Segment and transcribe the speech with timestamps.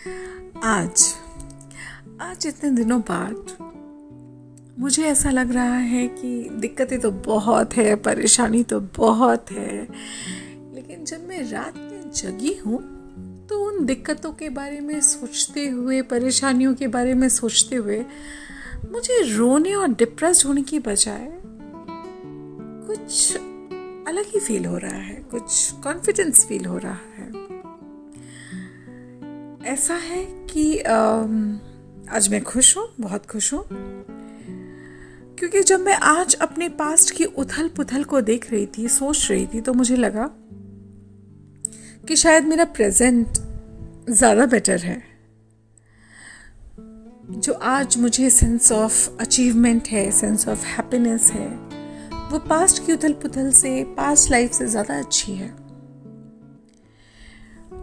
[0.00, 1.02] आज
[2.20, 3.34] आज इतने दिनों बाद,
[4.78, 9.80] मुझे ऐसा लग रहा है कि दिक्कतें तो बहुत है, परेशानी तो बहुत है,
[10.74, 12.78] लेकिन जब मैं रात में जगी हूँ
[13.46, 18.04] तो उन दिक्कतों के बारे में सोचते हुए, परेशानियों के बारे में सोचते हुए,
[18.90, 21.28] मुझे रोने और डिप्रेस्ड होने की बजाय
[22.86, 23.36] कुछ
[24.08, 27.39] अलग ही फील हो रहा है, कुछ कॉन्फिडेंस फील हो रहा है।
[29.60, 33.62] ऐसा है कि आज मैं खुश हूँ, बहुत खुश हूँ।
[35.38, 39.46] क्योंकि जब मैं आज अपने पास्ट की उथल पुथल को देख रही थी, सोच रही
[39.46, 40.26] थी तो मुझे लगा
[42.08, 43.38] कि शायद मेरा प्रेजेंट
[44.10, 45.02] ज़्यादा बेटर है।
[47.30, 51.48] जो आज मुझे सेंस ऑफ़ अचीवमेंट है सेंस ऑफ़ हैप्पीनेस है,
[52.30, 55.48] वो पास्ट की उथल पुथल से पास्ट लाइफ से ज़्यादा अच्छी है।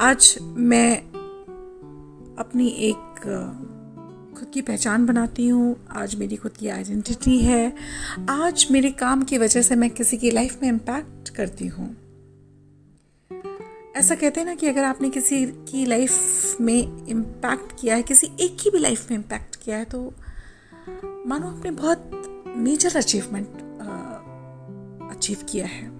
[0.00, 1.15] आज मैं
[2.38, 3.20] अपनी एक
[4.38, 7.72] खुद की पहचान बनाती हूँ। आज मेरी खुद की आइडेंटिटी है।
[8.30, 11.96] आज मेरे काम की वजह से मैं किसी की लाइफ में इम्पैक्ट करती हूँ।
[13.96, 18.26] ऐसा कहते हैं ना कि अगर आपने किसी की लाइफ में इम्पैक्ट किया है किसी
[18.40, 20.14] एक की भी लाइफ में इम्पैक्ट किया है तो
[21.26, 22.10] मानो आपने बहुत
[22.56, 23.48] मेजर अचीवमेंट
[25.16, 25.90] अचीव किया है।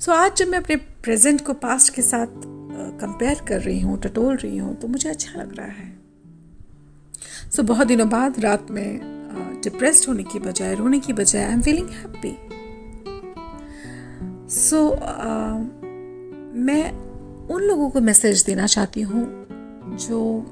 [0.00, 2.55] सो so, आज जब मैं अपने प्रेजेंट को पास्ट के साथ
[2.90, 5.98] कंपेयर कर रही हूँ टटोल रही हूँ तो मुझे अच्छा लग रहा है।
[7.50, 9.00] सो so, बहुत दिनों बाद रात में
[9.64, 12.36] डिप्रेस्ड होने की बजाय रोने की बजाय I am feeling happy
[14.50, 14.90] so
[16.54, 16.92] मैं
[17.46, 19.46] उन लोगों को मैसेज देना चाहती हूँ
[19.96, 20.46] जो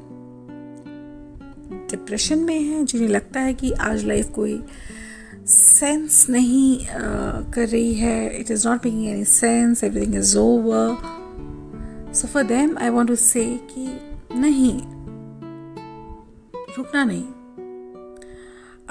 [1.90, 4.64] डिप्रेशन में हैं जिन्हें लगता है कि आज लाइफ कोई
[5.46, 11.23] सेंस नहीं uh, कर रही है it is not making any sense everything is over
[12.14, 14.00] so for them I want to say कि
[14.34, 14.82] नहीं
[16.76, 17.24] रुकना नहीं।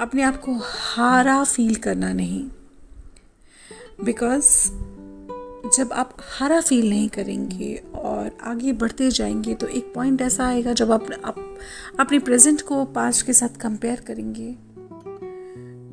[0.00, 2.50] अपने आप को हारा फील करना नहीं।
[4.04, 4.70] बिकॉज़
[5.76, 10.72] जब आप हारा फील नहीं करेंगे और आगे बढ़ते जाएँगे तो एक पॉइंट ऐसा आएगा
[10.72, 11.58] जब आप, आप
[12.00, 14.52] अपने प्रेजेंट को पास्ट के साथ कंपेयर करेंगे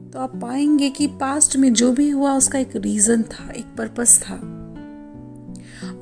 [0.09, 4.23] तो आप पाएँगे कि पास्ट में जो भी हुआ उसका एक रीज़न था एक पर्पस
[4.23, 4.50] था।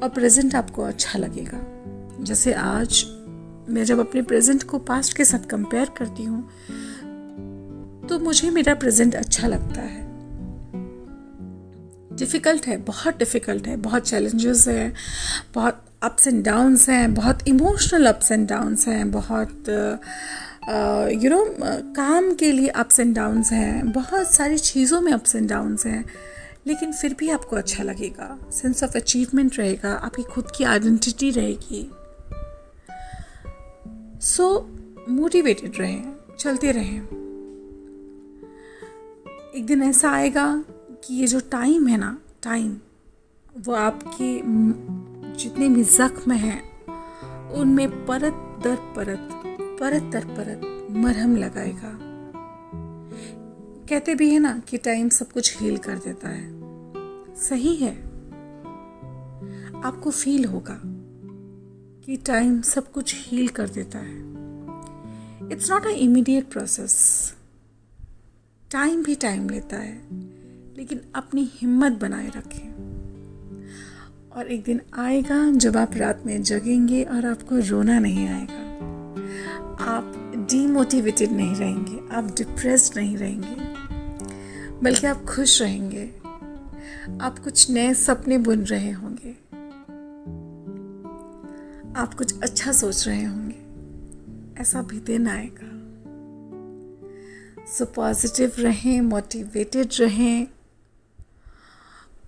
[0.04, 1.60] और प्रेजेंट आपको अच्छा लगेगा।
[2.22, 3.04] जैसे आज
[3.70, 6.42] मैं जब अपने प्रेजेंट को पास्ट के साथ कंपेयर करती हूँ
[8.10, 10.08] तो मुझे मेरा प्रेजेंट अच्छा लगता है।
[12.18, 14.94] डिफ़िकल्ट है, बहुत डिफ़िकल्ट है, बहुत चैलेंजेस हैं,
[15.56, 19.70] बहुत अप्स एंड डाउन्स हैं, बहुत इमोशनल अप्स एंड डाउन्स हैं, बहुत
[21.24, 21.44] यू नो
[21.96, 26.04] काम के लिए अप्स एंड डाउन्स हैं, बहुत सारी चीज़ों में अप्स एंड डाउन्स हैं।
[26.70, 31.92] लेकिन फिर भी आपको अच्छा लगेगा। सेंस ऑफ़ अचीवमेंट रहेगा, आपकी खुद की आइडेंटिटी रहेगी।
[34.22, 34.70] सो
[35.10, 37.02] मोटिवेटेड रहें, चलते रहें।
[39.56, 42.78] एक दिन ऐसा आएगा कि ये जो टाइम है ना टाइम
[43.58, 44.42] वो आपके
[45.36, 46.86] जितने भी जख्म हैं,
[47.50, 49.30] उनमें परत दर परत
[49.80, 52.00] परत दर परत मरहम लगाएगा।
[53.90, 56.59] कहते भी है ना कि टाइम सब कुछ हील कर देता है।
[57.38, 57.96] सही है।
[59.86, 60.82] आपको फील होगा
[62.06, 64.18] कि टाइम सब कुछ हील कर देता है।
[65.52, 67.34] It's not a immediate process
[68.72, 70.02] time भी टाइम लेता है,
[70.78, 72.70] लेकिन अपनी हिम्मत बनाए रखें।
[74.32, 78.70] और एक दिन आएगा जब आप रात में जगेंगे और आपको रोना नहीं आएगा।
[79.80, 80.14] आप
[80.50, 83.56] डीमोटिवेटेड नहीं रहेंगे, आप डिप्रेस्ड नहीं रहेंगे,
[84.84, 86.19] बल्कि आप खुश रहेंगे।
[87.22, 89.32] आप कुछ नए सपने बुन रहे होंगे।
[92.00, 93.60] आप कुछ अच्छा सोच रहे होंगे।
[94.62, 95.80] ऐसा भी दिन आएगा।
[97.66, 100.48] सो पॉजिटिव रहें मोटिवेटेड रहें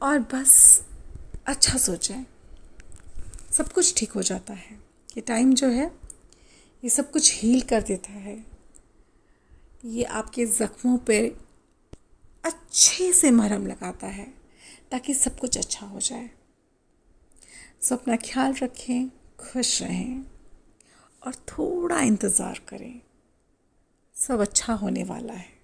[0.01, 0.85] और बस
[1.45, 2.25] अच्छा सोचें।
[3.51, 4.73] सब कुछ ठीक हो जाता है।
[5.17, 5.91] ये टाइम जो है,
[6.83, 8.45] ये सब कुछ हील कर देता है।
[9.85, 11.45] ये आपके ज़ख्मों पर
[12.45, 14.40] अच्छे से मरहम लगाता है।
[14.91, 16.29] ताकि सब कुछ अच्छा हो जाए।
[17.81, 19.09] सो अपना ख्याल रखें,
[19.39, 20.25] खुश रहें
[21.23, 23.01] और थोड़ा इंतज़ार करें।
[24.15, 25.60] सब अच्छा होने वाला है।